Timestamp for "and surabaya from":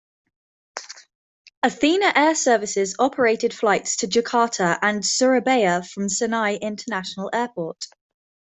4.81-6.07